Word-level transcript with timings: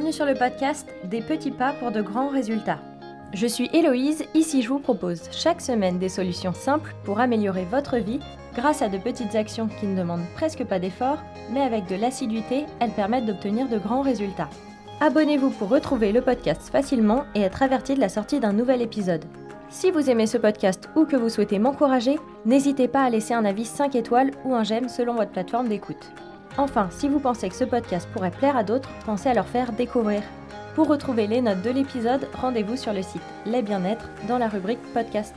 bienvenue 0.00 0.16
sur 0.16 0.24
le 0.24 0.34
podcast 0.34 0.88
Des 1.04 1.20
petits 1.20 1.50
pas 1.50 1.74
pour 1.74 1.90
de 1.90 2.00
grands 2.00 2.30
résultats. 2.30 2.78
Je 3.34 3.46
suis 3.46 3.68
Héloïse, 3.74 4.24
ici 4.32 4.62
je 4.62 4.70
vous 4.70 4.78
propose 4.78 5.28
chaque 5.30 5.60
semaine 5.60 5.98
des 5.98 6.08
solutions 6.08 6.54
simples 6.54 6.94
pour 7.04 7.20
améliorer 7.20 7.66
votre 7.70 7.98
vie 7.98 8.18
grâce 8.54 8.80
à 8.80 8.88
de 8.88 8.96
petites 8.96 9.34
actions 9.34 9.68
qui 9.68 9.84
ne 9.84 9.98
demandent 9.98 10.24
presque 10.36 10.64
pas 10.64 10.78
d'effort, 10.78 11.18
mais 11.52 11.60
avec 11.60 11.86
de 11.86 11.96
l'assiduité, 11.96 12.64
elles 12.80 12.92
permettent 12.92 13.26
d'obtenir 13.26 13.68
de 13.68 13.76
grands 13.76 14.00
résultats. 14.00 14.48
Abonnez-vous 15.00 15.50
pour 15.50 15.68
retrouver 15.68 16.12
le 16.12 16.22
podcast 16.22 16.70
facilement 16.72 17.24
et 17.34 17.42
être 17.42 17.62
averti 17.62 17.94
de 17.94 18.00
la 18.00 18.08
sortie 18.08 18.40
d'un 18.40 18.54
nouvel 18.54 18.80
épisode. 18.80 19.26
Si 19.68 19.90
vous 19.90 20.08
aimez 20.08 20.26
ce 20.26 20.38
podcast 20.38 20.88
ou 20.96 21.04
que 21.04 21.16
vous 21.16 21.28
souhaitez 21.28 21.58
m'encourager, 21.58 22.18
n'hésitez 22.46 22.88
pas 22.88 23.02
à 23.02 23.10
laisser 23.10 23.34
un 23.34 23.44
avis 23.44 23.66
5 23.66 23.94
étoiles 23.96 24.30
ou 24.46 24.54
un 24.54 24.64
j'aime 24.64 24.88
selon 24.88 25.14
votre 25.16 25.32
plateforme 25.32 25.68
d'écoute. 25.68 26.10
Enfin, 26.60 26.90
si 26.90 27.08
vous 27.08 27.20
pensez 27.20 27.48
que 27.48 27.54
ce 27.54 27.64
podcast 27.64 28.06
pourrait 28.12 28.30
plaire 28.30 28.54
à 28.54 28.62
d'autres, 28.62 28.90
pensez 29.06 29.30
à 29.30 29.34
leur 29.34 29.48
faire 29.48 29.72
découvrir. 29.72 30.20
Pour 30.74 30.88
retrouver 30.88 31.26
les 31.26 31.40
notes 31.40 31.62
de 31.62 31.70
l'épisode, 31.70 32.28
rendez-vous 32.34 32.76
sur 32.76 32.92
le 32.92 33.00
site 33.00 33.22
Les 33.46 33.62
Bien-être 33.62 34.10
dans 34.28 34.36
la 34.36 34.46
rubrique 34.46 34.82
podcast. 34.92 35.34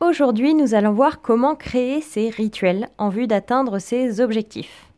Aujourd'hui, 0.00 0.54
nous 0.54 0.74
allons 0.74 0.92
voir 0.92 1.22
comment 1.22 1.56
créer 1.56 2.00
ces 2.00 2.30
rituels 2.30 2.88
en 2.98 3.08
vue 3.08 3.26
d'atteindre 3.26 3.80
ses 3.80 4.20
objectifs. 4.20 4.92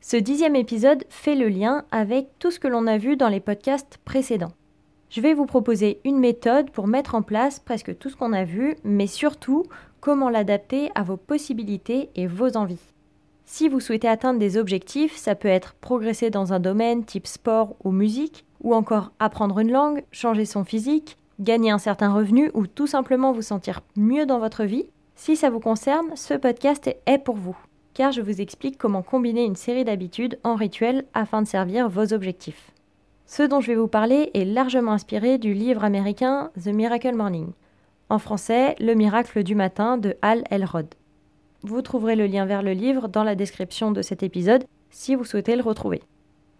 Ce 0.00 0.16
dixième 0.16 0.56
épisode 0.56 1.04
fait 1.10 1.34
le 1.34 1.48
lien 1.48 1.84
avec 1.90 2.38
tout 2.38 2.50
ce 2.50 2.58
que 2.58 2.68
l'on 2.68 2.86
a 2.86 2.96
vu 2.96 3.18
dans 3.18 3.28
les 3.28 3.40
podcasts 3.40 3.98
précédents. 4.06 4.52
Je 5.10 5.20
vais 5.20 5.34
vous 5.34 5.44
proposer 5.44 6.00
une 6.06 6.18
méthode 6.18 6.70
pour 6.70 6.86
mettre 6.86 7.14
en 7.14 7.20
place 7.20 7.60
presque 7.60 7.98
tout 7.98 8.08
ce 8.08 8.16
qu'on 8.16 8.32
a 8.32 8.44
vu, 8.44 8.76
mais 8.84 9.06
surtout 9.06 9.64
comment 10.00 10.30
l'adapter 10.30 10.90
à 10.94 11.02
vos 11.02 11.18
possibilités 11.18 12.08
et 12.14 12.26
vos 12.26 12.56
envies. 12.56 12.91
Si 13.44 13.68
vous 13.68 13.80
souhaitez 13.80 14.08
atteindre 14.08 14.38
des 14.38 14.56
objectifs, 14.56 15.16
ça 15.16 15.34
peut 15.34 15.48
être 15.48 15.74
progresser 15.74 16.30
dans 16.30 16.52
un 16.52 16.60
domaine 16.60 17.04
type 17.04 17.26
sport 17.26 17.76
ou 17.84 17.90
musique, 17.90 18.44
ou 18.62 18.74
encore 18.74 19.12
apprendre 19.18 19.58
une 19.58 19.72
langue, 19.72 20.04
changer 20.12 20.44
son 20.44 20.64
physique, 20.64 21.16
gagner 21.40 21.70
un 21.70 21.78
certain 21.78 22.12
revenu 22.12 22.50
ou 22.54 22.66
tout 22.66 22.86
simplement 22.86 23.32
vous 23.32 23.42
sentir 23.42 23.80
mieux 23.96 24.26
dans 24.26 24.38
votre 24.38 24.64
vie. 24.64 24.86
Si 25.16 25.36
ça 25.36 25.50
vous 25.50 25.60
concerne, 25.60 26.16
ce 26.16 26.34
podcast 26.34 26.94
est 27.06 27.18
pour 27.18 27.36
vous, 27.36 27.56
car 27.94 28.12
je 28.12 28.20
vous 28.20 28.40
explique 28.40 28.78
comment 28.78 29.02
combiner 29.02 29.44
une 29.44 29.56
série 29.56 29.84
d'habitudes 29.84 30.38
en 30.44 30.54
rituels 30.54 31.04
afin 31.14 31.42
de 31.42 31.48
servir 31.48 31.88
vos 31.88 32.12
objectifs. 32.12 32.70
Ce 33.26 33.42
dont 33.42 33.60
je 33.60 33.68
vais 33.68 33.76
vous 33.76 33.88
parler 33.88 34.30
est 34.34 34.44
largement 34.44 34.92
inspiré 34.92 35.38
du 35.38 35.54
livre 35.54 35.84
américain 35.84 36.50
The 36.62 36.68
Miracle 36.68 37.14
Morning. 37.14 37.52
En 38.08 38.18
français, 38.18 38.76
Le 38.78 38.94
miracle 38.94 39.42
du 39.42 39.54
matin 39.54 39.96
de 39.96 40.16
Hal 40.22 40.44
Elrod. 40.50 40.86
Vous 41.64 41.80
trouverez 41.80 42.16
le 42.16 42.26
lien 42.26 42.44
vers 42.44 42.62
le 42.62 42.72
livre 42.72 43.08
dans 43.08 43.22
la 43.22 43.36
description 43.36 43.92
de 43.92 44.02
cet 44.02 44.22
épisode 44.22 44.64
si 44.90 45.14
vous 45.14 45.24
souhaitez 45.24 45.54
le 45.54 45.62
retrouver. 45.62 46.02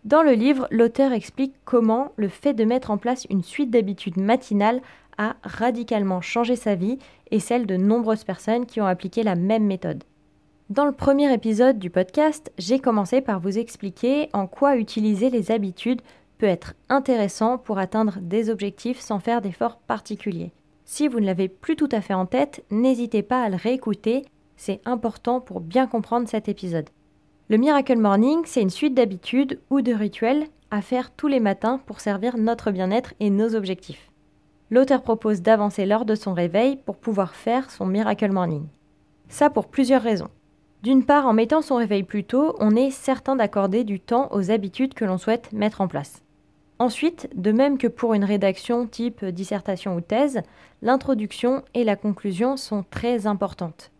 Dans 0.04 0.22
le 0.22 0.32
livre, 0.32 0.68
l'auteur 0.70 1.12
explique 1.12 1.54
comment 1.64 2.12
le 2.16 2.28
fait 2.28 2.54
de 2.54 2.64
mettre 2.64 2.90
en 2.90 2.98
place 2.98 3.26
une 3.30 3.42
suite 3.42 3.70
d'habitudes 3.70 4.16
matinales 4.16 4.80
a 5.18 5.36
radicalement 5.42 6.20
changé 6.20 6.56
sa 6.56 6.74
vie 6.74 6.98
et 7.30 7.40
celle 7.40 7.66
de 7.66 7.76
nombreuses 7.76 8.24
personnes 8.24 8.66
qui 8.66 8.80
ont 8.80 8.86
appliqué 8.86 9.22
la 9.22 9.34
même 9.34 9.64
méthode. 9.64 10.04
Dans 10.70 10.86
le 10.86 10.92
premier 10.92 11.32
épisode 11.32 11.78
du 11.78 11.90
podcast, 11.90 12.52
j'ai 12.56 12.78
commencé 12.78 13.20
par 13.20 13.40
vous 13.40 13.58
expliquer 13.58 14.28
en 14.32 14.46
quoi 14.46 14.76
utiliser 14.76 15.30
les 15.30 15.50
habitudes 15.50 16.00
peut 16.38 16.46
être 16.46 16.74
intéressant 16.88 17.58
pour 17.58 17.78
atteindre 17.78 18.18
des 18.20 18.50
objectifs 18.50 19.00
sans 19.00 19.18
faire 19.18 19.42
d'efforts 19.42 19.78
particuliers. 19.78 20.52
Si 20.84 21.08
vous 21.08 21.20
ne 21.20 21.26
l'avez 21.26 21.48
plus 21.48 21.76
tout 21.76 21.88
à 21.92 22.00
fait 22.00 22.14
en 22.14 22.26
tête, 22.26 22.64
n'hésitez 22.70 23.22
pas 23.22 23.42
à 23.42 23.48
le 23.48 23.56
réécouter 23.56 24.24
c'est 24.56 24.80
important 24.84 25.40
pour 25.40 25.60
bien 25.60 25.86
comprendre 25.86 26.28
cet 26.28 26.48
épisode. 26.48 26.90
Le 27.48 27.56
Miracle 27.56 27.98
Morning, 27.98 28.40
c'est 28.44 28.62
une 28.62 28.70
suite 28.70 28.94
d'habitudes 28.94 29.60
ou 29.70 29.80
de 29.80 29.92
rituels 29.92 30.46
à 30.70 30.80
faire 30.80 31.10
tous 31.10 31.28
les 31.28 31.40
matins 31.40 31.80
pour 31.86 32.00
servir 32.00 32.38
notre 32.38 32.70
bien-être 32.70 33.14
et 33.20 33.30
nos 33.30 33.54
objectifs. 33.54 34.10
L'auteur 34.70 35.02
propose 35.02 35.42
d'avancer 35.42 35.84
l'heure 35.84 36.06
de 36.06 36.14
son 36.14 36.32
réveil 36.32 36.76
pour 36.76 36.96
pouvoir 36.96 37.34
faire 37.34 37.70
son 37.70 37.84
Miracle 37.84 38.32
Morning. 38.32 38.66
Ça 39.28 39.50
pour 39.50 39.66
plusieurs 39.66 40.02
raisons. 40.02 40.30
D'une 40.82 41.04
part, 41.04 41.26
en 41.26 41.32
mettant 41.32 41.62
son 41.62 41.76
réveil 41.76 42.02
plus 42.02 42.24
tôt, 42.24 42.56
on 42.58 42.74
est 42.74 42.90
certain 42.90 43.36
d'accorder 43.36 43.84
du 43.84 44.00
temps 44.00 44.28
aux 44.32 44.50
habitudes 44.50 44.94
que 44.94 45.04
l'on 45.04 45.18
souhaite 45.18 45.52
mettre 45.52 45.80
en 45.80 45.88
place. 45.88 46.22
Ensuite, 46.80 47.30
de 47.36 47.52
même 47.52 47.78
que 47.78 47.86
pour 47.86 48.14
une 48.14 48.24
rédaction 48.24 48.88
type 48.88 49.24
dissertation 49.24 49.94
ou 49.94 50.00
thèse, 50.00 50.40
l'introduction 50.80 51.62
et 51.74 51.84
la 51.84 51.94
conclusion 51.94 52.56
sont 52.56 52.84
très 52.90 53.28
importantes. 53.28 53.91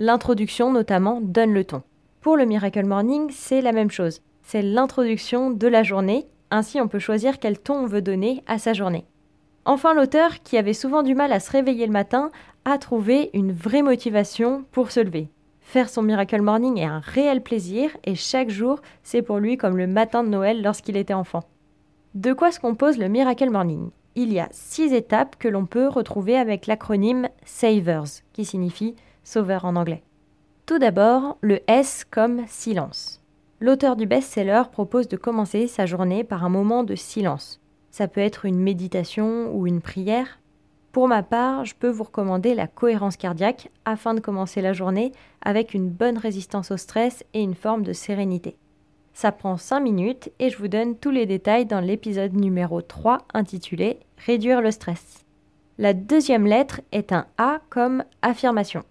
L'introduction 0.00 0.72
notamment 0.72 1.20
donne 1.20 1.52
le 1.52 1.64
ton. 1.64 1.82
Pour 2.20 2.36
le 2.36 2.44
Miracle 2.44 2.86
Morning, 2.86 3.30
c'est 3.32 3.60
la 3.60 3.72
même 3.72 3.90
chose. 3.90 4.20
C'est 4.44 4.62
l'introduction 4.62 5.50
de 5.50 5.66
la 5.66 5.82
journée, 5.82 6.28
ainsi 6.52 6.80
on 6.80 6.86
peut 6.86 7.00
choisir 7.00 7.40
quel 7.40 7.58
ton 7.58 7.80
on 7.80 7.86
veut 7.86 8.00
donner 8.00 8.44
à 8.46 8.58
sa 8.58 8.74
journée. 8.74 9.06
Enfin, 9.64 9.94
l'auteur, 9.94 10.40
qui 10.44 10.56
avait 10.56 10.72
souvent 10.72 11.02
du 11.02 11.16
mal 11.16 11.32
à 11.32 11.40
se 11.40 11.50
réveiller 11.50 11.84
le 11.84 11.92
matin, 11.92 12.30
a 12.64 12.78
trouvé 12.78 13.30
une 13.34 13.50
vraie 13.50 13.82
motivation 13.82 14.64
pour 14.70 14.92
se 14.92 15.00
lever. 15.00 15.30
Faire 15.60 15.88
son 15.88 16.02
Miracle 16.02 16.42
Morning 16.42 16.78
est 16.78 16.84
un 16.84 17.00
réel 17.00 17.42
plaisir 17.42 17.90
et 18.04 18.14
chaque 18.14 18.50
jour, 18.50 18.80
c'est 19.02 19.22
pour 19.22 19.38
lui 19.38 19.56
comme 19.56 19.76
le 19.76 19.88
matin 19.88 20.22
de 20.22 20.28
Noël 20.28 20.62
lorsqu'il 20.62 20.96
était 20.96 21.12
enfant. 21.12 21.42
De 22.14 22.32
quoi 22.32 22.52
se 22.52 22.60
compose 22.60 22.98
le 22.98 23.08
Miracle 23.08 23.50
Morning? 23.50 23.90
Il 24.14 24.32
y 24.32 24.38
a 24.38 24.48
six 24.52 24.94
étapes 24.94 25.34
que 25.40 25.48
l'on 25.48 25.66
peut 25.66 25.88
retrouver 25.88 26.36
avec 26.36 26.68
l'acronyme 26.68 27.28
SAVERS, 27.44 28.22
qui 28.32 28.44
signifie 28.44 28.94
sauveur 29.28 29.66
en 29.66 29.76
anglais. 29.76 30.02
Tout 30.64 30.78
d'abord, 30.78 31.36
le 31.42 31.60
S 31.70 32.06
comme 32.10 32.46
silence. 32.46 33.22
L'auteur 33.60 33.94
du 33.94 34.06
best-seller 34.06 34.62
propose 34.72 35.06
de 35.06 35.16
commencer 35.16 35.66
sa 35.66 35.84
journée 35.84 36.24
par 36.24 36.44
un 36.44 36.48
moment 36.48 36.82
de 36.82 36.94
silence. 36.94 37.60
Ça 37.90 38.08
peut 38.08 38.22
être 38.22 38.46
une 38.46 38.58
méditation 38.58 39.54
ou 39.54 39.66
une 39.66 39.82
prière. 39.82 40.40
Pour 40.92 41.08
ma 41.08 41.22
part, 41.22 41.66
je 41.66 41.74
peux 41.74 41.90
vous 41.90 42.04
recommander 42.04 42.54
la 42.54 42.66
cohérence 42.66 43.18
cardiaque 43.18 43.70
afin 43.84 44.14
de 44.14 44.20
commencer 44.20 44.62
la 44.62 44.72
journée 44.72 45.12
avec 45.42 45.74
une 45.74 45.90
bonne 45.90 46.16
résistance 46.16 46.70
au 46.70 46.78
stress 46.78 47.22
et 47.34 47.42
une 47.42 47.54
forme 47.54 47.82
de 47.82 47.92
sérénité. 47.92 48.56
Ça 49.12 49.32
prend 49.32 49.58
5 49.58 49.80
minutes 49.80 50.30
et 50.38 50.48
je 50.48 50.56
vous 50.56 50.68
donne 50.68 50.96
tous 50.96 51.10
les 51.10 51.26
détails 51.26 51.66
dans 51.66 51.80
l'épisode 51.80 52.32
numéro 52.34 52.80
3 52.80 53.18
intitulé 53.34 54.00
Réduire 54.24 54.62
le 54.62 54.70
stress. 54.70 55.24
La 55.76 55.92
deuxième 55.92 56.46
lettre 56.46 56.80
est 56.92 57.12
un 57.12 57.26
A 57.36 57.60
comme 57.68 58.04
affirmation 58.22 58.84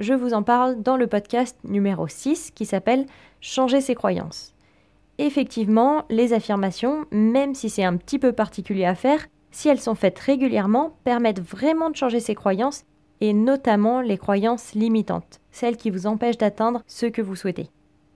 je 0.00 0.14
vous 0.14 0.32
en 0.32 0.42
parle 0.42 0.82
dans 0.82 0.96
le 0.96 1.06
podcast 1.06 1.58
numéro 1.64 2.06
6 2.06 2.52
qui 2.52 2.66
s'appelle 2.66 3.06
Changer 3.40 3.80
ses 3.80 3.94
croyances. 3.94 4.54
Effectivement, 5.18 6.04
les 6.08 6.32
affirmations, 6.32 7.04
même 7.10 7.54
si 7.54 7.68
c'est 7.68 7.84
un 7.84 7.96
petit 7.96 8.20
peu 8.20 8.32
particulier 8.32 8.84
à 8.84 8.94
faire, 8.94 9.26
si 9.50 9.68
elles 9.68 9.80
sont 9.80 9.96
faites 9.96 10.18
régulièrement, 10.18 10.96
permettent 11.02 11.40
vraiment 11.40 11.90
de 11.90 11.96
changer 11.96 12.20
ses 12.20 12.36
croyances 12.36 12.84
et 13.20 13.32
notamment 13.32 14.00
les 14.00 14.18
croyances 14.18 14.74
limitantes, 14.74 15.40
celles 15.50 15.76
qui 15.76 15.90
vous 15.90 16.06
empêchent 16.06 16.38
d'atteindre 16.38 16.82
ce 16.86 17.06
que 17.06 17.22
vous 17.22 17.34
souhaitez. 17.34 17.68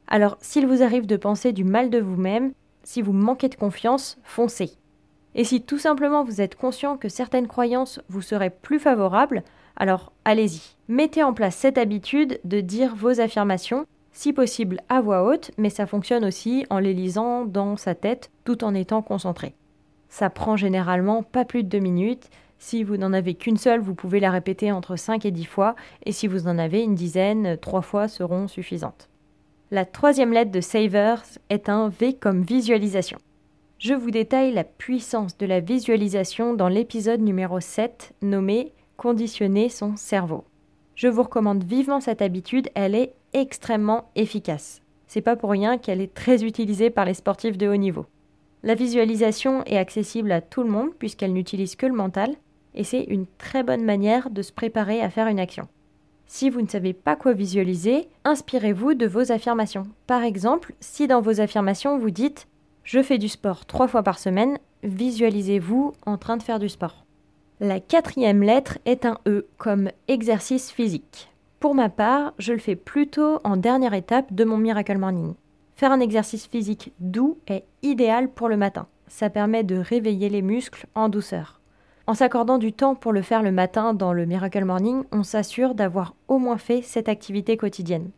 Alors, 0.06 0.36
s'il 0.40 0.68
vous 0.68 0.82
arrive 0.82 1.06
de 1.06 1.16
penser 1.16 1.52
du 1.52 1.64
mal 1.64 1.90
de 1.90 1.98
vous-même, 1.98 2.52
si 2.84 3.02
vous 3.02 3.12
manquez 3.12 3.48
de 3.48 3.56
confiance, 3.56 4.18
foncez. 4.22 4.72
Et 5.34 5.42
si 5.42 5.62
tout 5.62 5.78
simplement 5.78 6.22
vous 6.22 6.40
êtes 6.40 6.54
conscient 6.54 6.96
que 6.96 7.08
certaines 7.08 7.48
croyances 7.48 8.00
vous 8.08 8.22
seraient 8.22 8.50
plus 8.50 8.78
favorables, 8.78 9.42
alors 9.76 10.12
allez-y. 10.24 10.76
Mettez 10.88 11.22
en 11.22 11.32
place 11.32 11.56
cette 11.56 11.78
habitude 11.78 12.40
de 12.44 12.60
dire 12.60 12.94
vos 12.94 13.20
affirmations, 13.20 13.86
si 14.12 14.32
possible 14.32 14.80
à 14.88 15.00
voix 15.00 15.24
haute, 15.24 15.50
mais 15.56 15.70
ça 15.70 15.86
fonctionne 15.86 16.24
aussi 16.24 16.66
en 16.70 16.78
les 16.78 16.94
lisant 16.94 17.44
dans 17.46 17.76
sa 17.76 17.94
tête 17.94 18.30
tout 18.44 18.64
en 18.64 18.74
étant 18.74 19.02
concentré. 19.02 19.54
Ça 20.08 20.28
prend 20.28 20.56
généralement 20.56 21.22
pas 21.22 21.46
plus 21.46 21.62
de 21.62 21.68
deux 21.68 21.78
minutes. 21.78 22.28
Si 22.58 22.84
vous 22.84 22.98
n'en 22.98 23.14
avez 23.14 23.34
qu'une 23.34 23.56
seule, 23.56 23.80
vous 23.80 23.94
pouvez 23.94 24.20
la 24.20 24.30
répéter 24.30 24.70
entre 24.70 24.96
5 24.96 25.24
et 25.24 25.30
10 25.30 25.46
fois, 25.46 25.74
et 26.04 26.12
si 26.12 26.26
vous 26.26 26.46
en 26.46 26.58
avez 26.58 26.82
une 26.82 26.94
dizaine, 26.94 27.56
trois 27.56 27.82
fois 27.82 28.08
seront 28.08 28.46
suffisantes. 28.46 29.08
La 29.70 29.86
troisième 29.86 30.34
lettre 30.34 30.50
de 30.50 30.60
Savers 30.60 31.22
est 31.48 31.70
un 31.70 31.88
V 31.88 32.12
comme 32.12 32.42
visualisation. 32.42 33.18
Je 33.78 33.94
vous 33.94 34.10
détaille 34.10 34.52
la 34.52 34.64
puissance 34.64 35.38
de 35.38 35.46
la 35.46 35.60
visualisation 35.60 36.52
dans 36.52 36.68
l'épisode 36.68 37.22
numéro 37.22 37.58
7 37.58 38.12
nommé 38.20 38.72
conditionner 38.96 39.68
son 39.68 39.96
cerveau. 39.96 40.44
Je 40.94 41.08
vous 41.08 41.22
recommande 41.22 41.64
vivement 41.64 42.00
cette 42.00 42.22
habitude, 42.22 42.68
elle 42.74 42.94
est 42.94 43.14
extrêmement 43.32 44.10
efficace. 44.14 44.82
C'est 45.06 45.20
pas 45.20 45.36
pour 45.36 45.50
rien 45.50 45.78
qu'elle 45.78 46.00
est 46.00 46.14
très 46.14 46.44
utilisée 46.44 46.90
par 46.90 47.04
les 47.04 47.14
sportifs 47.14 47.58
de 47.58 47.68
haut 47.68 47.76
niveau. 47.76 48.06
La 48.62 48.74
visualisation 48.74 49.64
est 49.64 49.76
accessible 49.76 50.30
à 50.32 50.40
tout 50.40 50.62
le 50.62 50.70
monde 50.70 50.94
puisqu'elle 50.98 51.32
n'utilise 51.32 51.76
que 51.76 51.86
le 51.86 51.94
mental 51.94 52.34
et 52.74 52.84
c'est 52.84 53.02
une 53.04 53.26
très 53.38 53.62
bonne 53.62 53.84
manière 53.84 54.30
de 54.30 54.42
se 54.42 54.52
préparer 54.52 55.00
à 55.00 55.10
faire 55.10 55.26
une 55.26 55.40
action. 55.40 55.68
Si 56.26 56.48
vous 56.48 56.62
ne 56.62 56.68
savez 56.68 56.94
pas 56.94 57.16
quoi 57.16 57.34
visualiser, 57.34 58.08
inspirez-vous 58.24 58.94
de 58.94 59.06
vos 59.06 59.32
affirmations. 59.32 59.86
Par 60.06 60.22
exemple, 60.22 60.72
si 60.80 61.06
dans 61.06 61.20
vos 61.20 61.40
affirmations 61.40 61.98
vous 61.98 62.10
dites 62.10 62.46
Je 62.84 63.02
fais 63.02 63.18
du 63.18 63.28
sport 63.28 63.66
trois 63.66 63.88
fois 63.88 64.02
par 64.02 64.18
semaine, 64.18 64.58
visualisez-vous 64.82 65.92
en 66.06 66.16
train 66.16 66.36
de 66.36 66.42
faire 66.42 66.58
du 66.58 66.68
sport. 66.68 67.01
La 67.64 67.78
quatrième 67.78 68.42
lettre 68.42 68.78
est 68.86 69.06
un 69.06 69.18
E 69.24 69.46
comme 69.56 69.90
exercice 70.08 70.72
physique. 70.72 71.30
Pour 71.60 71.76
ma 71.76 71.90
part, 71.90 72.34
je 72.40 72.52
le 72.52 72.58
fais 72.58 72.74
plutôt 72.74 73.38
en 73.44 73.56
dernière 73.56 73.94
étape 73.94 74.34
de 74.34 74.42
mon 74.42 74.56
Miracle 74.56 74.98
Morning. 74.98 75.34
Faire 75.76 75.92
un 75.92 76.00
exercice 76.00 76.48
physique 76.48 76.92
doux 76.98 77.38
est 77.46 77.62
idéal 77.84 78.28
pour 78.28 78.48
le 78.48 78.56
matin. 78.56 78.88
ça 79.06 79.30
permet 79.30 79.62
de 79.62 79.76
réveiller 79.76 80.28
les 80.28 80.42
muscles 80.42 80.88
en 80.96 81.08
douceur. 81.08 81.60
En 82.08 82.14
s'accordant 82.14 82.58
du 82.58 82.72
temps 82.72 82.96
pour 82.96 83.12
le 83.12 83.22
faire 83.22 83.44
le 83.44 83.52
matin 83.52 83.94
dans 83.94 84.12
le 84.12 84.26
Miracle 84.26 84.64
Morning, 84.64 85.04
on 85.12 85.22
s'assure 85.22 85.76
d'avoir 85.76 86.16
au 86.26 86.38
moins 86.38 86.58
fait 86.58 86.82
cette 86.82 87.08
activité 87.08 87.56
quotidienne. 87.56 88.10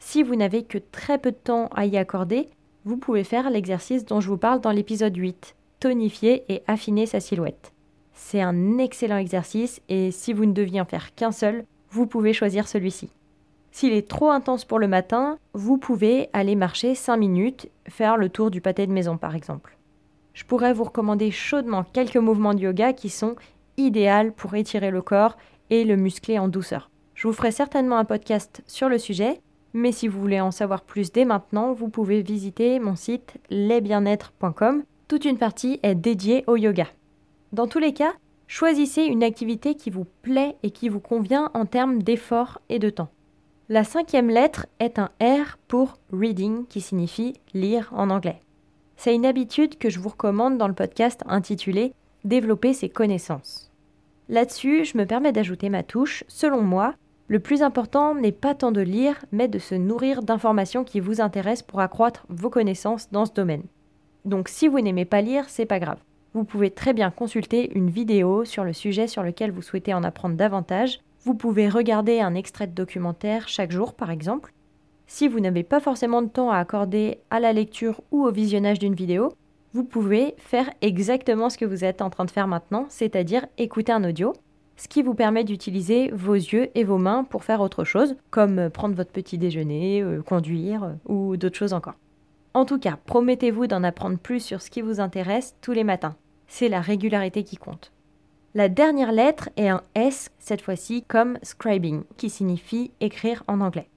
Si 0.00 0.22
vous 0.22 0.36
n'avez 0.36 0.64
que 0.64 0.76
très 0.76 1.16
peu 1.16 1.30
de 1.30 1.36
temps 1.36 1.70
à 1.74 1.86
y 1.86 1.96
accorder, 1.96 2.50
vous 2.84 2.98
pouvez 2.98 3.24
faire 3.24 3.48
l'exercice 3.48 4.04
dont 4.04 4.20
je 4.20 4.28
vous 4.28 4.36
parle 4.36 4.60
dans 4.60 4.70
l'épisode 4.70 5.16
8, 5.16 5.56
tonifier 5.80 6.44
et 6.52 6.62
affiner 6.66 7.06
sa 7.06 7.20
silhouette. 7.20 7.71
C'est 8.24 8.40
un 8.40 8.78
excellent 8.78 9.18
exercice 9.18 9.82
et 9.90 10.10
si 10.10 10.32
vous 10.32 10.46
ne 10.46 10.54
deviez 10.54 10.80
en 10.80 10.86
faire 10.86 11.14
qu'un 11.14 11.32
seul, 11.32 11.64
vous 11.90 12.06
pouvez 12.06 12.32
choisir 12.32 12.66
celui-ci. 12.66 13.10
S'il 13.72 13.92
est 13.92 14.08
trop 14.08 14.30
intense 14.30 14.64
pour 14.64 14.78
le 14.78 14.88
matin, 14.88 15.38
vous 15.52 15.76
pouvez 15.76 16.30
aller 16.32 16.54
marcher 16.54 16.94
5 16.94 17.16
minutes, 17.16 17.68
faire 17.88 18.16
le 18.16 18.30
tour 18.30 18.50
du 18.50 18.62
pâté 18.62 18.86
de 18.86 18.92
maison 18.92 19.18
par 19.18 19.34
exemple. 19.34 19.76
Je 20.32 20.44
pourrais 20.44 20.72
vous 20.72 20.84
recommander 20.84 21.30
chaudement 21.30 21.84
quelques 21.84 22.16
mouvements 22.16 22.54
de 22.54 22.60
yoga 22.60 22.94
qui 22.94 23.10
sont 23.10 23.34
idéaux 23.76 24.30
pour 24.34 24.54
étirer 24.54 24.90
le 24.90 25.02
corps 25.02 25.36
et 25.68 25.84
le 25.84 25.96
muscler 25.96 26.38
en 26.38 26.48
douceur. 26.48 26.90
Je 27.14 27.26
vous 27.26 27.34
ferai 27.34 27.50
certainement 27.50 27.98
un 27.98 28.06
podcast 28.06 28.62
sur 28.66 28.88
le 28.88 28.98
sujet, 28.98 29.40
mais 29.74 29.92
si 29.92 30.08
vous 30.08 30.20
voulez 30.20 30.40
en 30.40 30.52
savoir 30.52 30.82
plus 30.82 31.12
dès 31.12 31.26
maintenant, 31.26 31.74
vous 31.74 31.88
pouvez 31.88 32.22
visiter 32.22 32.78
mon 32.78 32.94
site 32.94 33.34
lesbienêtre.com. 33.50 34.84
Toute 35.08 35.24
une 35.26 35.38
partie 35.38 35.80
est 35.82 35.96
dédiée 35.96 36.44
au 36.46 36.56
yoga. 36.56 36.86
Dans 37.52 37.66
tous 37.66 37.78
les 37.78 37.92
cas, 37.92 38.14
choisissez 38.46 39.02
une 39.02 39.22
activité 39.22 39.74
qui 39.74 39.90
vous 39.90 40.06
plaît 40.22 40.56
et 40.62 40.70
qui 40.70 40.88
vous 40.88 41.00
convient 41.00 41.50
en 41.52 41.66
termes 41.66 42.02
d'effort 42.02 42.62
et 42.70 42.78
de 42.78 42.88
temps. 42.88 43.10
La 43.68 43.84
cinquième 43.84 44.30
lettre 44.30 44.66
est 44.80 44.98
un 44.98 45.10
R 45.20 45.58
pour 45.68 45.98
reading 46.12 46.66
qui 46.66 46.80
signifie 46.80 47.34
lire 47.52 47.90
en 47.94 48.08
anglais. 48.08 48.40
C'est 48.96 49.14
une 49.14 49.26
habitude 49.26 49.76
que 49.76 49.90
je 49.90 50.00
vous 50.00 50.08
recommande 50.08 50.56
dans 50.56 50.68
le 50.68 50.74
podcast 50.74 51.22
intitulé 51.26 51.92
Développer 52.24 52.72
ses 52.72 52.88
connaissances. 52.88 53.70
Là-dessus, 54.28 54.84
je 54.84 54.96
me 54.96 55.04
permets 55.04 55.32
d'ajouter 55.32 55.68
ma 55.68 55.82
touche. 55.82 56.24
Selon 56.28 56.62
moi, 56.62 56.94
le 57.26 57.40
plus 57.40 57.62
important 57.62 58.14
n'est 58.14 58.32
pas 58.32 58.54
tant 58.54 58.72
de 58.72 58.80
lire, 58.80 59.24
mais 59.32 59.48
de 59.48 59.58
se 59.58 59.74
nourrir 59.74 60.22
d'informations 60.22 60.84
qui 60.84 61.00
vous 61.00 61.20
intéressent 61.20 61.66
pour 61.66 61.80
accroître 61.80 62.24
vos 62.28 62.48
connaissances 62.48 63.10
dans 63.10 63.26
ce 63.26 63.32
domaine. 63.32 63.64
Donc 64.24 64.48
si 64.48 64.68
vous 64.68 64.80
n'aimez 64.80 65.04
pas 65.04 65.20
lire, 65.20 65.48
c'est 65.48 65.66
pas 65.66 65.80
grave. 65.80 65.98
Vous 66.34 66.44
pouvez 66.44 66.70
très 66.70 66.92
bien 66.92 67.10
consulter 67.10 67.70
une 67.76 67.90
vidéo 67.90 68.44
sur 68.44 68.64
le 68.64 68.72
sujet 68.72 69.06
sur 69.06 69.22
lequel 69.22 69.50
vous 69.50 69.62
souhaitez 69.62 69.94
en 69.94 70.02
apprendre 70.02 70.36
davantage 70.36 71.00
vous 71.24 71.34
pouvez 71.34 71.68
regarder 71.68 72.20
un 72.20 72.34
extrait 72.34 72.66
de 72.66 72.74
documentaire 72.74 73.48
chaque 73.48 73.70
jour, 73.70 73.94
par 73.94 74.10
exemple. 74.10 74.52
Si 75.06 75.28
vous 75.28 75.38
n'avez 75.38 75.62
pas 75.62 75.78
forcément 75.78 76.20
de 76.20 76.28
temps 76.28 76.50
à 76.50 76.56
accorder 76.56 77.18
à 77.30 77.38
la 77.38 77.52
lecture 77.52 78.00
ou 78.10 78.24
au 78.24 78.32
visionnage 78.32 78.80
d'une 78.80 78.94
vidéo, 78.94 79.32
vous 79.72 79.84
pouvez 79.84 80.34
faire 80.38 80.68
exactement 80.80 81.48
ce 81.48 81.58
que 81.58 81.64
vous 81.64 81.84
êtes 81.84 82.02
en 82.02 82.10
train 82.10 82.24
de 82.24 82.30
faire 82.30 82.48
maintenant, 82.48 82.86
c'est-à-dire 82.88 83.46
écouter 83.56 83.92
un 83.92 84.02
audio, 84.02 84.32
ce 84.76 84.88
qui 84.88 85.02
vous 85.02 85.14
permet 85.14 85.44
d'utiliser 85.44 86.10
vos 86.10 86.34
yeux 86.34 86.70
et 86.74 86.82
vos 86.82 86.98
mains 86.98 87.22
pour 87.22 87.44
faire 87.44 87.60
autre 87.60 87.84
chose, 87.84 88.16
comme 88.30 88.68
prendre 88.70 88.96
votre 88.96 89.12
petit 89.12 89.38
déjeuner, 89.38 90.02
euh, 90.02 90.22
conduire 90.22 90.84
euh, 90.84 90.92
ou 91.06 91.36
d'autres 91.36 91.56
choses 91.56 91.72
encore. 91.72 91.94
En 92.52 92.64
tout 92.64 92.78
cas, 92.78 92.98
promettez-vous 93.06 93.68
d'en 93.68 93.84
apprendre 93.84 94.18
plus 94.18 94.40
sur 94.40 94.60
ce 94.60 94.70
qui 94.70 94.82
vous 94.82 94.98
intéresse 94.98 95.54
tous 95.60 95.72
les 95.72 95.84
matins. 95.84 96.16
C'est 96.54 96.68
la 96.68 96.82
régularité 96.82 97.44
qui 97.44 97.56
compte. 97.56 97.92
La 98.52 98.68
dernière 98.68 99.10
lettre 99.10 99.48
est 99.56 99.68
un 99.68 99.80
S, 99.94 100.30
cette 100.38 100.60
fois-ci 100.60 101.02
comme 101.02 101.38
scribing, 101.42 102.02
qui 102.18 102.28
signifie 102.28 102.90
écrire 103.00 103.42
en 103.48 103.62
anglais. 103.62 103.88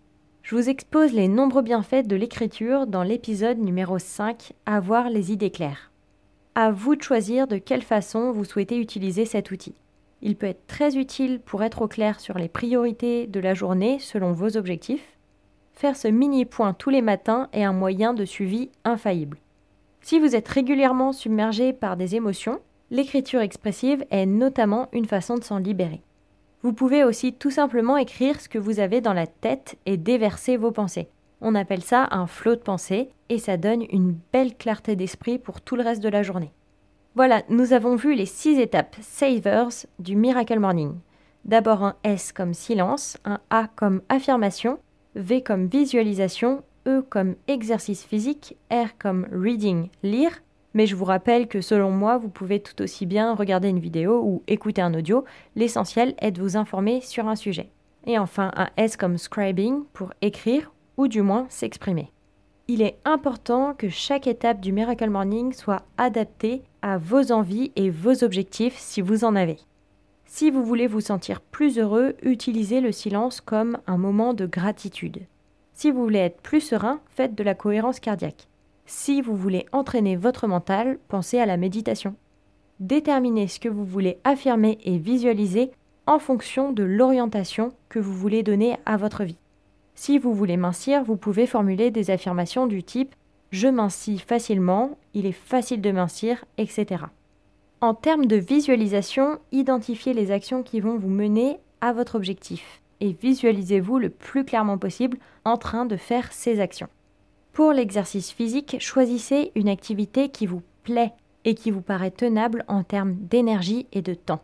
Je 0.42 0.56
vous 0.56 0.69
expose 0.69 1.12
les 1.12 1.28
nombreux 1.28 1.63
bienfaits 1.63 2.07
de 2.07 2.16
l'écriture 2.16 2.88
dans 2.88 3.04
l'épisode 3.04 3.57
numéro 3.57 4.00
5, 4.00 4.54
Avoir 4.66 5.10
les 5.10 5.34
idées 5.34 5.52
claires. 5.52 5.92
À 6.56 6.72
vous 6.72 6.96
de 6.96 7.02
choisir 7.02 7.46
de 7.46 7.57
quelle 7.57 7.81
façon 7.81 8.31
vous 8.31 8.46
souhaitez 8.46 8.78
utiliser 8.78 9.25
cet 9.25 9.52
outil. 9.52 9.75
Il 10.22 10.38
peut 10.38 10.48
être 10.48 10.66
très 10.66 10.96
utile 10.96 11.42
pour 11.42 11.62
être 11.62 11.81
au 11.81 11.90
clair 11.90 12.22
sur 12.22 12.38
les 12.38 12.48
priorités 12.48 13.28
de 13.28 13.42
la 13.42 13.54
journée 13.54 14.00
selon 14.00 14.31
vos 14.31 14.56
objectifs. 14.56 15.18
Faire 15.74 15.98
ce 15.98 16.07
mini 16.07 16.46
point 16.46 16.72
tous 16.72 16.90
les 16.90 17.02
matins 17.02 17.50
est 17.52 17.66
un 17.66 17.74
moyen 17.74 18.13
de 18.13 18.24
suivi 18.24 18.69
infaillible. 18.86 19.40
Si 20.06 20.19
vous 20.19 20.38
êtes 20.38 20.48
régulièrement 20.48 21.12
submergé 21.12 21.74
par 21.74 21.98
des 21.98 22.16
émotions, 22.16 22.62
L'écriture 22.92 23.42
expressive 23.42 24.06
est 24.12 24.28
notamment 24.28 24.90
une 24.94 25.06
façon 25.06 25.38
de 25.38 25.44
s'en 25.44 25.57
libérer. 25.57 26.02
Vous 26.62 26.74
pouvez 26.74 27.04
aussi 27.04 27.34
tout 27.34 27.50
simplement 27.50 27.98
écrire 27.98 28.40
ce 28.40 28.50
que 28.50 28.60
vous 28.60 28.80
avez 28.80 29.02
dans 29.02 29.13
la 29.13 29.28
tête 29.28 29.78
et 29.86 29.98
déverser 29.98 30.56
vos 30.57 30.72
pensées. 30.72 31.10
On 31.42 31.56
appelle 31.56 31.81
ça 31.81 32.07
un 32.12 32.28
flot 32.28 32.56
de 32.56 32.62
pensée 32.62 33.10
et 33.30 33.40
ça 33.40 33.57
donne 33.57 33.84
une 33.92 34.18
belle 34.31 34.56
clarté 34.56 34.96
d'esprit 34.96 35.40
pour 35.40 35.62
tout 35.62 35.75
le 35.75 35.84
reste 35.84 36.04
de 36.04 36.10
la 36.10 36.24
journée. 36.24 36.52
Voilà, 37.16 37.42
nous 37.50 37.74
avons 37.74 37.96
vu 37.96 38.13
les 38.13 38.25
six 38.25 38.60
étapes 38.60 38.96
savers 39.02 39.88
du 40.00 40.16
Miracle 40.16 40.60
Morning. 40.60 40.94
D'abord 41.44 41.84
un 41.84 41.96
S 42.04 42.31
comme 42.31 42.54
silence, 42.54 43.18
un 43.25 43.40
A 43.50 43.68
comme 43.75 44.02
affirmation, 44.10 44.80
V 45.16 45.42
comme 45.42 45.68
visualisation, 45.68 46.63
E 46.87 47.01
comme 47.09 47.35
exercice 47.47 48.03
physique, 48.03 48.57
R 48.71 48.97
comme 48.99 49.27
reading, 49.31 49.89
lire, 50.03 50.41
mais 50.75 50.85
je 50.85 50.95
vous 50.95 51.05
rappelle 51.05 51.47
que 51.47 51.61
selon 51.61 51.89
moi, 51.89 52.17
vous 52.17 52.29
pouvez 52.29 52.59
tout 52.59 52.81
aussi 52.81 53.05
bien 53.05 53.33
regarder 53.33 53.69
une 53.69 53.79
vidéo 53.79 54.21
ou 54.23 54.43
écouter 54.47 54.81
un 54.81 54.93
audio. 54.93 55.23
L'essentiel 55.55 56.15
est 56.19 56.31
de 56.31 56.41
vous 56.41 56.57
informer 56.57 57.01
sur 57.01 57.27
un 57.27 57.35
sujet. 57.35 57.71
Et 58.05 58.19
enfin, 58.19 58.51
un 58.55 58.69
S 58.77 58.97
comme 58.97 59.17
scribing 59.17 59.85
pour 59.93 60.13
écrire 60.21 60.71
ou 60.97 61.07
du 61.07 61.21
moins 61.21 61.47
s'exprimer. 61.49 62.11
Il 62.67 62.81
est 62.81 62.97
important 63.05 63.73
que 63.73 63.89
chaque 63.89 64.27
étape 64.27 64.59
du 64.59 64.71
Miracle 64.71 65.09
Morning 65.09 65.53
soit 65.53 65.83
adaptée 65.97 66.63
à 66.81 66.97
vos 66.97 67.31
envies 67.31 67.71
et 67.75 67.89
vos 67.89 68.23
objectifs 68.23 68.77
si 68.77 69.01
vous 69.01 69.23
en 69.23 69.35
avez. 69.35 69.57
Si 70.25 70.51
vous 70.51 70.63
voulez 70.63 70.87
vous 70.87 71.01
sentir 71.01 71.39
plus 71.39 71.79
heureux, 71.79 72.15
utilisez 72.21 72.81
le 72.81 72.91
silence 72.91 73.39
comme 73.39 73.77
un 73.87 73.97
moment 73.97 74.33
de 74.33 74.45
gratitude. 74.45 75.25
Si 75.75 75.92
vous 75.92 76.01
voulez 76.01 76.19
être 76.19 76.42
plus 76.42 76.62
serein, 76.62 77.01
faites 77.10 77.36
de 77.36 77.44
la 77.44 77.54
cohérence 77.54 78.00
cardiaque. 78.00 78.48
Si 78.86 79.22
vous 79.22 79.36
voulez 79.36 79.66
entraîner 79.74 80.16
votre 80.16 80.48
mental, 80.48 80.98
pensez 81.10 81.38
à 81.38 81.45
la 81.45 81.57
méditation. 81.57 82.16
Déterminez 82.80 83.48
ce 83.48 83.60
que 83.60 83.69
vous 83.69 83.86
voulez 83.86 84.18
affirmer 84.24 84.77
et 84.86 84.98
visualiser 84.98 85.72
en 86.07 86.18
fonction 86.18 86.72
de 86.72 86.83
l'orientation 86.83 87.74
que 87.89 88.00
vous 88.00 88.13
voulez 88.13 88.42
donner 88.42 88.77
à 88.86 88.95
votre 88.95 89.25
vie. 89.25 89.38
Si 89.95 90.18
vous 90.18 90.33
voulez 90.33 90.56
mincir, 90.56 91.04
vous 91.04 91.18
pouvez 91.18 91.45
formuler 91.45 91.92
des 91.92 92.10
affirmations 92.10 92.68
du 92.68 92.81
type 92.81 93.14
je 93.52 93.68
mincis 93.68 94.18
facilement, 94.18 94.97
il 95.14 95.26
est 95.26 95.31
facile 95.31 95.80
de 95.80 95.92
mincir, 95.92 96.44
etc. 96.57 97.06
En 97.80 97.94
termes 97.94 98.26
de 98.26 98.35
visualisation, 98.35 99.40
identifiez 99.52 100.14
les 100.14 100.31
actions 100.31 100.64
qui 100.64 100.80
vont 100.80 100.97
vous 100.97 101.09
mener 101.09 101.59
à 101.80 101.94
votre 101.94 102.16
objectif 102.16 102.81
et 103.02 103.14
visualisez-vous 103.14 103.99
le 103.99 104.09
plus 104.09 104.45
clairement 104.45 104.78
possible 104.78 105.18
en 105.44 105.57
train 105.57 105.85
de 105.85 105.97
faire 105.97 106.31
ces 106.31 106.59
actions. 106.59 106.90
Pour 107.54 107.71
l'exercice 107.71 108.31
physique, 108.31 108.78
choisissez 108.80 109.52
une 109.56 109.69
activité 109.69 110.30
qui 110.30 110.45
vous 110.45 110.61
plaît 110.83 111.14
et 111.45 111.56
qui 111.56 111.71
vous 111.71 111.81
paraît 111.81 112.11
tenable 112.11 112.66
en 112.68 112.83
termes 112.83 113.16
d'énergie 113.16 113.87
et 113.94 114.02
de 114.02 114.14
temps. 114.14 114.42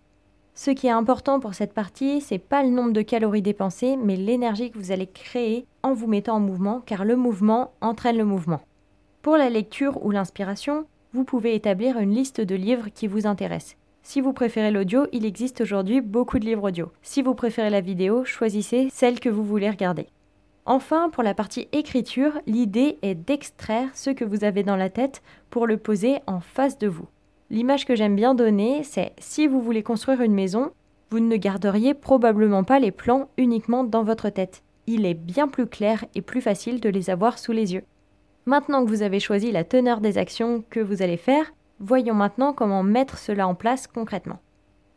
Ce 0.54 0.72
qui 0.72 0.88
est 0.88 0.92
important 0.92 1.40
pour 1.40 1.54
cette 1.54 1.74
partie, 1.74 2.22
c'est 2.22 2.38
pas 2.38 2.64
le 2.64 2.70
nombre 2.70 2.92
de 2.92 3.02
calories 3.02 3.42
dépensées, 3.42 3.98
mais 3.98 4.16
l'énergie 4.16 4.70
que 4.70 4.78
vous 4.78 4.92
allez 4.92 5.08
créer 5.08 5.66
en 5.82 5.94
vous 5.94 6.08
mettant 6.08 6.36
en 6.36 6.40
mouvement, 6.40 6.82
car 6.86 7.06
le 7.06 7.16
mouvement 7.16 7.74
entraîne 7.82 8.18
le 8.18 8.26
mouvement. 8.26 8.62
Pour 9.22 9.38
la 9.38 9.50
lecture 9.50 10.04
ou 10.06 10.12
l'inspiration, 10.12 10.86
vous 11.14 11.24
pouvez 11.24 11.56
établir 11.56 11.98
une 11.98 12.14
liste 12.14 12.42
de 12.42 12.56
livres 12.56 12.90
qui 12.94 13.08
vous 13.08 13.28
intéressent. 13.28 13.76
Si 14.04 14.20
vous 14.20 14.34
préférez 14.34 14.72
l'audio, 14.72 15.06
il 15.12 15.26
existe 15.26 15.62
aujourd'hui 15.62 16.02
beaucoup 16.02 16.40
de 16.40 16.46
livres 16.46 16.70
audio. 16.70 16.92
Si 17.02 17.22
vous 17.22 17.36
préférez 17.36 17.70
la 17.70 17.82
vidéo, 17.82 18.26
choisissez 18.26 18.90
celle 18.92 19.20
que 19.20 19.30
vous 19.30 19.44
voulez 19.44 19.70
regarder. 19.70 20.08
Enfin, 20.66 21.10
pour 21.10 21.24
la 21.24 21.34
partie 21.34 21.68
écriture, 21.72 22.40
l'idée 22.46 22.98
est 23.02 23.16
d'extraire 23.16 23.90
ce 23.94 24.10
que 24.10 24.26
vous 24.26 24.44
avez 24.44 24.64
dans 24.64 24.76
la 24.76 24.90
tête 24.90 25.22
pour 25.50 25.66
le 25.66 25.78
poser 25.78 26.20
en 26.28 26.40
face 26.40 26.78
de 26.78 26.88
vous. 26.88 27.08
L'image 27.50 27.86
que 27.86 27.96
j'aime 27.96 28.16
bien 28.16 28.36
donner, 28.36 28.84
c'est 28.84 29.14
si 29.18 29.48
vous 29.48 29.62
voulez 29.62 29.84
construire 29.84 30.22
une 30.22 30.34
maison, 30.34 30.72
vous 31.10 31.20
ne 31.20 31.36
garderiez 31.36 31.94
probablement 31.94 32.64
pas 32.64 32.80
les 32.80 32.92
plans 32.92 33.30
uniquement 33.38 33.84
dans 33.84 34.04
votre 34.04 34.30
tête. 34.30 34.64
Il 34.88 35.06
est 35.06 35.14
bien 35.14 35.48
plus 35.48 35.68
clair 35.68 36.06
et 36.16 36.22
plus 36.22 36.42
facile 36.42 36.80
de 36.80 36.90
les 36.90 37.10
avoir 37.10 37.38
sous 37.38 37.52
les 37.52 37.74
yeux. 37.74 37.84
Maintenant 38.46 38.84
que 38.84 38.90
vous 38.90 39.04
avez 39.04 39.20
choisi 39.20 39.52
la 39.52 39.64
teneur 39.64 40.00
des 40.02 40.18
actions 40.18 40.64
que 40.70 40.80
vous 40.80 41.02
allez 41.02 41.18
faire, 41.18 41.54
voyons 41.82 42.14
maintenant 42.14 42.54
comment 42.54 42.84
mettre 42.84 43.18
cela 43.18 43.48
en 43.48 43.56
place 43.56 43.88
concrètement. 43.88 44.40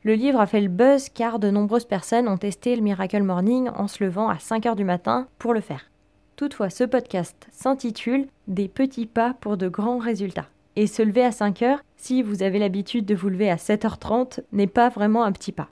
Le 0.04 0.14
livre 0.14 0.38
a 0.38 0.46
fait 0.46 0.60
le 0.60 0.68
buzz 0.68 1.08
car 1.08 1.38
de 1.38 1.50
nombreuses 1.50 1.86
personnes 1.86 2.28
ont 2.28 2.36
testé 2.36 2.76
le 2.76 2.82
Miracle 2.82 3.22
Morning 3.22 3.70
en 3.74 3.88
se 3.88 4.04
levant 4.04 4.28
à 4.28 4.38
5 4.38 4.66
heures 4.66 4.76
du 4.76 4.84
matin 4.84 5.28
pour 5.38 5.54
le 5.54 5.60
faire. 5.60 5.90
Toutefois, 6.36 6.68
ce 6.68 6.84
podcast 6.84 7.48
s'intitule 7.52 8.26
Des 8.46 8.68
petits 8.68 9.06
pas 9.06 9.34
pour 9.40 9.56
de 9.56 9.68
grands 9.68 9.98
résultats. 9.98 10.48
Et 10.76 10.86
se 10.86 11.02
lever 11.02 11.24
à 11.24 11.32
5 11.32 11.62
heures, 11.62 11.82
si 11.96 12.22
vous 12.22 12.42
avez 12.42 12.58
l'habitude 12.58 13.06
de 13.06 13.14
vous 13.14 13.28
lever 13.30 13.50
à 13.50 13.56
7h30, 13.56 14.40
n'est 14.52 14.66
pas 14.66 14.88
vraiment 14.88 15.24
un 15.24 15.32
petit 15.32 15.52
pas. 15.52 15.68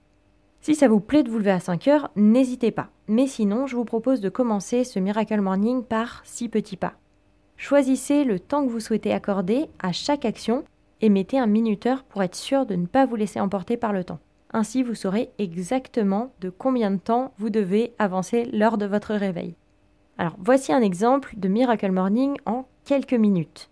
Si 0.61 0.77
ça 0.77 0.89
vous 0.89 1.01
plaît 1.01 1.25
de 1.25 1.31
vous 1.31 1.39
lever 1.39 1.51
à 1.51 1.61
5 1.61 1.89
heures, 1.89 2.11
n'hésitez 2.15 2.71
pas. 2.71 2.89
Mais 3.09 3.27
sinon, 3.27 3.67
je 3.67 3.77
vous 3.77 3.85
propose 3.85 4.21
de 4.21 4.29
commencer 4.29 4.85
ce 4.85 5.01
Miracle 5.01 5.41
Morning 5.41 5.83
par 5.83 6.23
6 6.25 6.49
petits 6.49 6.77
pas. 6.77 6.95
Choisissez 7.57 8.25
le 8.25 8.41
temps 8.41 8.65
que 8.65 8.71
vous 8.71 8.81
souhaitez 8.81 9.13
accorder 9.13 9.67
à 9.81 9.93
chaque 9.93 10.25
action 10.25 10.65
et 11.03 11.09
mettez 11.09 11.39
un 11.39 11.47
minuteur 11.47 12.05
pour 12.05 12.23
être 12.23 12.37
sûr 12.37 12.65
de 12.65 12.77
ne 12.77 12.87
pas 12.87 13.05
vous 13.05 13.17
laisser 13.17 13.41
emporter 13.41 13.77
par 13.77 13.93
le 13.93 14.05
temps. 14.05 14.21
Ainsi, 14.53 14.83
vous 14.83 14.95
saurez 14.95 15.31
exactement 15.39 16.33
de 16.41 16.51
combien 16.51 16.91
de 16.91 16.99
temps 16.99 17.33
vous 17.39 17.51
devez 17.51 17.93
avancer 17.99 18.45
lors 18.53 18.79
de 18.79 18.87
votre 18.87 19.15
réveil. 19.15 19.55
Alors, 20.19 20.37
voici 20.39 20.73
un 20.73 20.83
exemple 20.83 21.35
de 21.37 21.49
Miracle 21.49 21.91
Morning 21.91 22.37
en 22.47 22.67
quelques 22.85 23.15
minutes. 23.15 23.71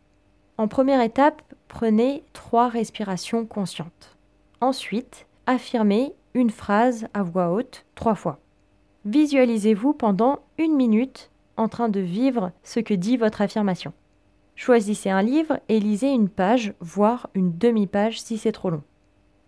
En 0.59 0.69
première 0.69 1.03
étape, 1.03 1.43
prenez 1.69 2.25
trois 2.33 2.69
respirations 2.69 3.47
conscientes. 3.47 4.17
Ensuite, 4.61 5.27
affirmez 5.47 6.15
une 6.35 6.51
phrase 6.51 7.07
à 7.15 7.23
voix 7.23 7.51
haute 7.51 7.85
trois 7.95 8.15
fois. 8.15 8.39
Visualisez-vous 9.05 9.95
pendant 9.95 10.41
une 10.59 10.75
minute 10.75 11.31
en 11.57 11.69
train 11.69 11.89
de 11.89 12.01
vivre 12.01 12.53
ce 12.63 12.81
que 12.81 12.95
dit 12.95 13.17
votre 13.17 13.43
affirmation. 13.43 13.93
Choisissez 14.61 15.09
un 15.09 15.23
livre 15.23 15.59
et 15.71 15.81
lisez 15.81 16.11
une 16.11 16.29
page, 16.29 16.75
voire 16.81 17.31
une 17.33 17.57
demi-page 17.57 18.21
si 18.21 18.37
c'est 18.37 18.52
trop 18.52 18.69
long. 18.69 18.83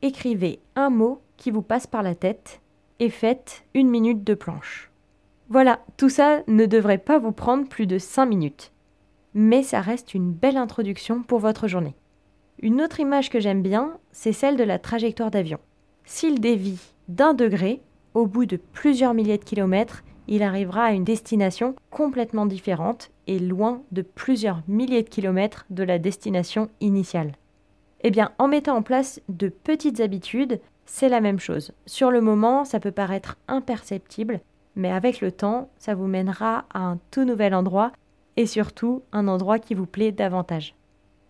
Écrivez 0.00 0.58
un 0.74 0.88
mot 0.88 1.20
qui 1.36 1.50
vous 1.50 1.60
passe 1.60 1.86
par 1.86 2.02
la 2.02 2.14
tête 2.14 2.62
et 2.98 3.10
faites 3.10 3.66
une 3.74 3.90
minute 3.90 4.24
de 4.24 4.32
planche. 4.32 4.90
Voilà, 5.50 5.80
tout 5.98 6.08
ça 6.08 6.42
ne 6.46 6.64
devrait 6.64 6.96
pas 6.96 7.18
vous 7.18 7.32
prendre 7.32 7.68
plus 7.68 7.86
de 7.86 7.98
5 7.98 8.24
minutes. 8.24 8.72
Mais 9.34 9.62
ça 9.62 9.82
reste 9.82 10.14
une 10.14 10.32
belle 10.32 10.56
introduction 10.56 11.22
pour 11.22 11.40
votre 11.40 11.68
journée. 11.68 11.94
Une 12.62 12.80
autre 12.80 12.98
image 12.98 13.28
que 13.28 13.38
j'aime 13.38 13.60
bien, 13.60 13.98
c'est 14.12 14.32
celle 14.32 14.56
de 14.56 14.64
la 14.64 14.78
trajectoire 14.78 15.30
d'avion. 15.30 15.58
S'il 16.06 16.40
dévie 16.40 16.80
d'un 17.08 17.34
degré, 17.34 17.82
au 18.14 18.26
bout 18.26 18.46
de 18.46 18.56
plusieurs 18.56 19.12
milliers 19.12 19.36
de 19.36 19.44
kilomètres, 19.44 20.04
il 20.26 20.42
arrivera 20.42 20.84
à 20.84 20.92
une 20.92 21.04
destination 21.04 21.76
complètement 21.90 22.46
différente 22.46 23.11
et 23.26 23.38
loin 23.38 23.82
de 23.92 24.02
plusieurs 24.02 24.62
milliers 24.68 25.02
de 25.02 25.08
kilomètres 25.08 25.66
de 25.70 25.82
la 25.82 25.98
destination 25.98 26.68
initiale. 26.80 27.32
Eh 28.02 28.10
bien, 28.10 28.32
en 28.38 28.48
mettant 28.48 28.76
en 28.76 28.82
place 28.82 29.20
de 29.28 29.48
petites 29.48 30.00
habitudes, 30.00 30.60
c'est 30.86 31.08
la 31.08 31.20
même 31.20 31.38
chose. 31.38 31.72
Sur 31.86 32.10
le 32.10 32.20
moment, 32.20 32.64
ça 32.64 32.80
peut 32.80 32.90
paraître 32.90 33.36
imperceptible, 33.48 34.40
mais 34.74 34.90
avec 34.90 35.20
le 35.20 35.30
temps, 35.30 35.70
ça 35.78 35.94
vous 35.94 36.06
mènera 36.06 36.64
à 36.74 36.80
un 36.80 36.98
tout 37.10 37.24
nouvel 37.24 37.54
endroit 37.54 37.92
et 38.36 38.46
surtout 38.46 39.02
un 39.12 39.28
endroit 39.28 39.58
qui 39.58 39.74
vous 39.74 39.86
plaît 39.86 40.12
davantage. 40.12 40.74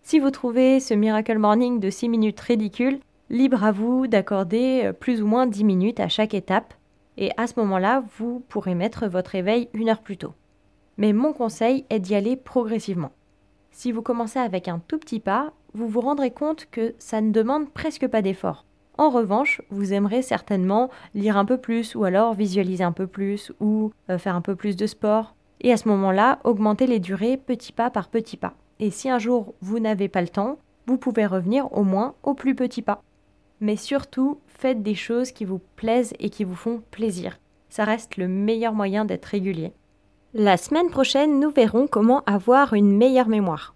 Si 0.01 0.19
vous 0.19 0.31
trouvez 0.31 0.79
ce 0.79 0.93
Miracle 0.93 1.37
Morning 1.37 1.79
de 1.79 1.89
6 1.89 2.09
minutes 2.09 2.39
ridicule, 2.39 2.99
libre 3.29 3.63
à 3.63 3.71
vous 3.71 4.07
d'accorder 4.07 4.81
euh, 4.85 4.93
plus 4.93 5.21
ou 5.21 5.27
moins 5.27 5.47
10 5.47 5.63
minutes 5.63 5.99
à 5.99 6.09
chaque 6.09 6.33
étape 6.33 6.73
et 7.17 7.31
à 7.37 7.47
ce 7.47 7.59
moment-là, 7.59 8.03
vous 8.17 8.43
pourrez 8.49 8.75
mettre 8.75 9.07
votre 9.07 9.31
réveil 9.31 9.69
une 9.73 9.89
heure 9.89 10.01
plus 10.01 10.17
tôt. 10.17 10.33
Mais 10.97 11.13
mon 11.13 11.33
conseil 11.33 11.85
est 11.89 11.99
d'y 11.99 12.15
aller 12.15 12.35
progressivement. 12.35 13.11
Si 13.71 13.91
vous 13.91 14.01
commencez 14.01 14.39
avec 14.39 14.67
un 14.67 14.79
tout 14.79 14.99
petit 14.99 15.19
pas, 15.19 15.53
vous 15.73 15.87
vous 15.87 16.01
rendrez 16.01 16.31
compte 16.31 16.67
que 16.69 16.93
ça 16.99 17.21
ne 17.21 17.31
demande 17.31 17.71
presque 17.71 18.07
pas 18.07 18.21
d'effort. 18.21 18.65
En 18.97 19.09
revanche, 19.09 19.61
vous 19.71 19.93
aimerez 19.93 20.21
certainement 20.21 20.89
lire 21.15 21.37
un 21.37 21.45
peu 21.45 21.57
plus 21.57 21.95
ou 21.95 22.03
alors 22.03 22.35
visualiser 22.35 22.83
un 22.83 22.91
peu 22.91 23.07
plus 23.07 23.51
ou 23.59 23.91
euh, 24.09 24.19
faire 24.19 24.35
un 24.35 24.41
peu 24.41 24.55
plus 24.55 24.75
de 24.75 24.85
sport. 24.85 25.35
Et 25.61 25.71
à 25.71 25.77
ce 25.77 25.87
moment-là, 25.89 26.39
augmenter 26.43 26.85
les 26.85 26.99
durées 26.99 27.37
petit 27.37 27.71
pas 27.71 27.89
par 27.89 28.09
petit 28.09 28.37
pas. 28.37 28.53
Et 28.79 28.91
si 28.91 29.09
un 29.09 29.17
jour 29.17 29.55
vous 29.61 29.79
n'avez 29.79 30.09
pas 30.09 30.21
le 30.21 30.27
temps, 30.27 30.59
vous 30.85 30.97
pouvez 30.97 31.25
revenir 31.25 31.71
au 31.75 31.83
moins 31.83 32.13
au 32.21 32.35
plus 32.35 32.53
petit 32.53 32.81
pas. 32.81 33.01
Mais 33.61 33.77
surtout, 33.77 34.39
faites 34.47 34.83
des 34.83 34.95
choses 34.95 35.31
qui 35.31 35.45
vous 35.45 35.61
plaisent 35.75 36.13
et 36.19 36.29
qui 36.29 36.43
vous 36.43 36.55
font 36.55 36.83
plaisir. 36.91 37.39
Ça 37.69 37.85
reste 37.85 38.17
le 38.17 38.27
meilleur 38.27 38.73
moyen 38.73 39.05
d'être 39.05 39.25
régulier. 39.25 39.73
La 40.35 40.57
semaine 40.57 40.89
prochaine, 40.89 41.39
nous 41.39 41.51
verrons 41.51 41.85
comment 41.85 42.23
avoir 42.25 42.73
une 42.73 42.97
meilleure 42.97 43.27
mémoire. 43.27 43.75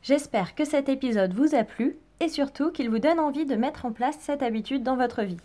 J'espère 0.00 0.54
que 0.54 0.64
cet 0.64 0.88
épisode 0.88 1.34
vous 1.34 1.54
a 1.54 1.64
plu 1.64 1.98
et 2.20 2.30
surtout 2.30 2.72
qu'il 2.72 2.88
vous 2.88 2.98
donne 2.98 3.20
envie 3.20 3.44
de 3.44 3.54
mettre 3.54 3.84
en 3.84 3.92
place 3.92 4.16
cette 4.20 4.42
habitude 4.42 4.82
dans 4.82 4.96
votre 4.96 5.22
vie. 5.22 5.36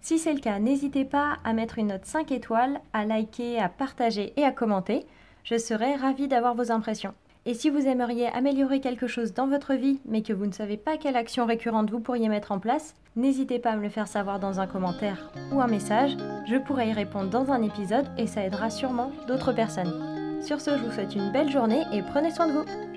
Si 0.00 0.18
c'est 0.18 0.34
le 0.34 0.40
cas, 0.40 0.58
n'hésitez 0.58 1.04
pas 1.04 1.36
à 1.44 1.52
mettre 1.52 1.78
une 1.78 1.88
note 1.88 2.06
5 2.06 2.32
étoiles, 2.32 2.80
à 2.92 3.04
liker, 3.04 3.60
à 3.60 3.68
partager 3.68 4.32
et 4.36 4.42
à 4.42 4.50
commenter. 4.50 5.06
Je 5.44 5.58
serai 5.58 5.94
ravie 5.94 6.26
d'avoir 6.26 6.56
vos 6.56 6.72
impressions. 6.72 7.14
Et 7.50 7.54
si 7.54 7.68
vous 7.68 7.88
aimeriez 7.88 8.28
améliorer 8.28 8.78
quelque 8.78 9.08
chose 9.08 9.34
dans 9.34 9.48
votre 9.48 9.74
vie, 9.74 9.98
mais 10.06 10.22
que 10.22 10.32
vous 10.32 10.46
ne 10.46 10.52
savez 10.52 10.76
pas 10.76 10.96
quelle 10.96 11.16
action 11.16 11.46
récurrente 11.46 11.90
vous 11.90 11.98
pourriez 11.98 12.28
mettre 12.28 12.52
en 12.52 12.60
place, 12.60 12.94
n'hésitez 13.16 13.58
pas 13.58 13.70
à 13.70 13.76
me 13.76 13.82
le 13.82 13.88
faire 13.88 14.06
savoir 14.06 14.38
dans 14.38 14.60
un 14.60 14.68
commentaire 14.68 15.32
ou 15.52 15.60
un 15.60 15.66
message. 15.66 16.16
Je 16.46 16.58
pourrai 16.58 16.90
y 16.90 16.92
répondre 16.92 17.28
dans 17.28 17.50
un 17.50 17.62
épisode 17.62 18.06
et 18.16 18.28
ça 18.28 18.44
aidera 18.44 18.70
sûrement 18.70 19.10
d'autres 19.26 19.52
personnes. 19.52 20.40
Sur 20.40 20.60
ce, 20.60 20.78
je 20.78 20.84
vous 20.84 20.92
souhaite 20.92 21.16
une 21.16 21.32
belle 21.32 21.50
journée 21.50 21.82
et 21.92 22.02
prenez 22.02 22.30
soin 22.30 22.46
de 22.46 22.52
vous. 22.52 22.89